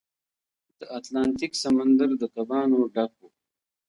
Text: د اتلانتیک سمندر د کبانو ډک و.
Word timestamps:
د 0.79 0.81
اتلانتیک 0.97 1.53
سمندر 1.63 2.09
د 2.17 2.23
کبانو 2.35 2.79
ډک 2.93 3.11
و. 3.21 3.21